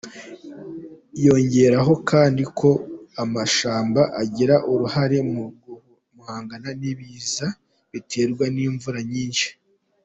[1.25, 2.69] Yongeraho kandi ko
[3.23, 5.45] amashyamba agira uruhare mu
[6.15, 7.47] guhangana n’ibiza
[7.91, 9.47] biterwa n’imvura nyinshi.